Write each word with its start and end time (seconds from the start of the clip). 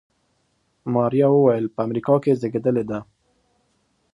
ماريا 0.93 1.27
وويل 1.31 1.65
په 1.73 1.79
امريکا 1.87 2.15
کې 2.23 2.37
زېږېدلې 2.41 2.83
ده. 2.89 2.99